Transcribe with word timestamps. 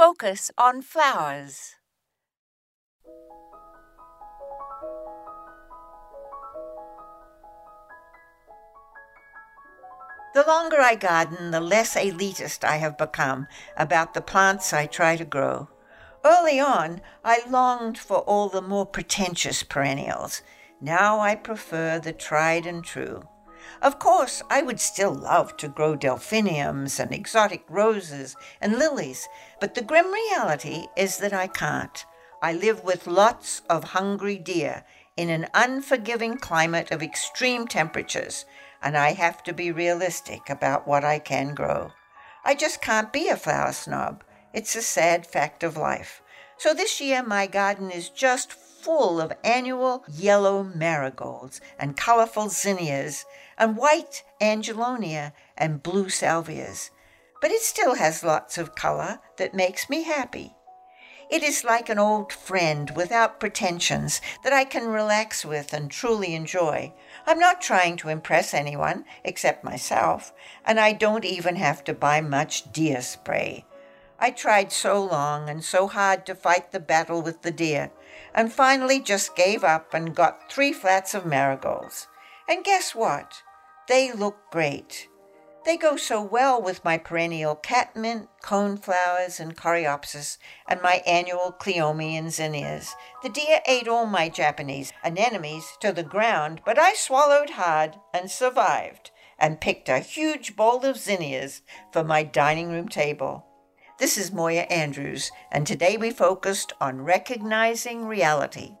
focus 0.00 0.50
on 0.56 0.80
flowers. 0.80 1.74
The 10.32 10.42
longer 10.46 10.80
I 10.80 10.94
garden, 10.94 11.50
the 11.50 11.60
less 11.60 11.96
elitist 11.96 12.64
I 12.64 12.76
have 12.76 12.96
become 12.96 13.46
about 13.76 14.14
the 14.14 14.22
plants 14.22 14.72
I 14.72 14.86
try 14.86 15.16
to 15.16 15.26
grow. 15.26 15.68
Early 16.24 16.58
on, 16.58 17.02
I 17.22 17.42
longed 17.46 17.98
for 17.98 18.20
all 18.20 18.48
the 18.48 18.62
more 18.62 18.86
pretentious 18.86 19.62
perennials. 19.62 20.40
Now 20.80 21.20
I 21.20 21.34
prefer 21.34 21.98
the 21.98 22.14
tried 22.14 22.64
and 22.64 22.82
true. 22.82 23.28
Of 23.82 23.98
course, 23.98 24.42
I 24.50 24.62
would 24.62 24.80
still 24.80 25.14
love 25.14 25.56
to 25.58 25.68
grow 25.68 25.96
delphiniums 25.96 27.00
and 27.00 27.12
exotic 27.12 27.64
roses 27.68 28.36
and 28.60 28.78
lilies, 28.78 29.28
but 29.60 29.74
the 29.74 29.82
grim 29.82 30.12
reality 30.12 30.86
is 30.96 31.18
that 31.18 31.32
I 31.32 31.46
can't. 31.46 32.04
I 32.42 32.52
live 32.52 32.84
with 32.84 33.06
lots 33.06 33.62
of 33.68 33.84
hungry 33.84 34.38
deer 34.38 34.84
in 35.16 35.28
an 35.28 35.48
unforgiving 35.52 36.38
climate 36.38 36.90
of 36.90 37.02
extreme 37.02 37.66
temperatures, 37.66 38.46
and 38.82 38.96
I 38.96 39.12
have 39.12 39.42
to 39.42 39.52
be 39.52 39.70
realistic 39.70 40.48
about 40.48 40.86
what 40.86 41.04
I 41.04 41.18
can 41.18 41.54
grow. 41.54 41.92
I 42.44 42.54
just 42.54 42.80
can't 42.80 43.12
be 43.12 43.28
a 43.28 43.36
flower 43.36 43.72
snob. 43.72 44.24
It's 44.54 44.74
a 44.74 44.82
sad 44.82 45.26
fact 45.26 45.62
of 45.62 45.76
life. 45.76 46.22
So 46.56 46.72
this 46.72 47.00
year, 47.00 47.22
my 47.22 47.46
garden 47.46 47.90
is 47.90 48.08
just 48.08 48.52
full 48.82 49.20
of 49.20 49.32
annual 49.44 50.04
yellow 50.08 50.62
marigolds 50.64 51.60
and 51.78 51.96
colorful 51.96 52.48
zinnias 52.48 53.24
and 53.58 53.76
white 53.76 54.22
angelonia 54.40 55.32
and 55.56 55.82
blue 55.82 56.08
salvias. 56.08 56.90
But 57.40 57.50
it 57.50 57.62
still 57.62 57.94
has 57.94 58.24
lots 58.24 58.58
of 58.58 58.74
color 58.74 59.20
that 59.36 59.54
makes 59.54 59.90
me 59.90 60.02
happy. 60.04 60.54
It 61.30 61.44
is 61.44 61.62
like 61.62 61.88
an 61.88 61.98
old 61.98 62.32
friend 62.32 62.90
without 62.96 63.38
pretensions 63.38 64.20
that 64.42 64.52
I 64.52 64.64
can 64.64 64.88
relax 64.88 65.44
with 65.44 65.72
and 65.72 65.88
truly 65.88 66.34
enjoy. 66.34 66.92
I'm 67.24 67.38
not 67.38 67.60
trying 67.60 67.96
to 67.98 68.08
impress 68.08 68.52
anyone 68.52 69.04
except 69.22 69.62
myself, 69.62 70.32
and 70.64 70.80
I 70.80 70.92
don't 70.92 71.24
even 71.24 71.54
have 71.54 71.84
to 71.84 71.94
buy 71.94 72.20
much 72.20 72.72
deer 72.72 73.00
spray. 73.00 73.64
I 74.22 74.30
tried 74.30 74.70
so 74.70 75.02
long 75.02 75.48
and 75.48 75.64
so 75.64 75.88
hard 75.88 76.26
to 76.26 76.34
fight 76.34 76.72
the 76.72 76.80
battle 76.80 77.22
with 77.22 77.40
the 77.40 77.50
deer, 77.50 77.90
and 78.34 78.52
finally 78.52 79.00
just 79.00 79.34
gave 79.34 79.64
up 79.64 79.94
and 79.94 80.14
got 80.14 80.52
three 80.52 80.74
flats 80.74 81.14
of 81.14 81.24
marigolds. 81.24 82.06
And 82.46 82.62
guess 82.62 82.94
what? 82.94 83.42
They 83.88 84.12
look 84.12 84.36
great. 84.50 85.08
They 85.64 85.76
go 85.76 85.96
so 85.96 86.22
well 86.22 86.60
with 86.60 86.84
my 86.84 86.98
perennial 86.98 87.54
catmint, 87.54 88.28
coneflowers, 88.42 89.40
and 89.40 89.56
coreopsis, 89.56 90.38
and 90.68 90.80
my 90.80 91.02
annual 91.06 91.52
cleome 91.52 92.00
and 92.00 92.32
zinnias. 92.32 92.94
The 93.22 93.28
deer 93.28 93.60
ate 93.66 93.88
all 93.88 94.06
my 94.06 94.28
Japanese 94.28 94.92
anemones 95.04 95.76
to 95.80 95.92
the 95.92 96.02
ground, 96.02 96.60
but 96.64 96.78
I 96.78 96.94
swallowed 96.94 97.50
hard 97.50 97.96
and 98.12 98.30
survived, 98.30 99.10
and 99.38 99.60
picked 99.60 99.88
a 99.88 99.98
huge 99.98 100.56
bowl 100.56 100.84
of 100.84 100.98
zinnias 100.98 101.62
for 101.92 102.04
my 102.04 102.22
dining 102.22 102.70
room 102.70 102.88
table. 102.88 103.46
This 104.00 104.16
is 104.16 104.32
Moya 104.32 104.62
Andrews, 104.70 105.30
and 105.52 105.66
today 105.66 105.98
we 105.98 106.10
focused 106.10 106.72
on 106.80 107.02
recognizing 107.02 108.06
reality. 108.06 108.79